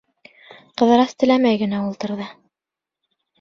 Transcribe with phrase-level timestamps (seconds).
[0.81, 2.27] Ҡыҙырас теләмәй генә ултырҙы.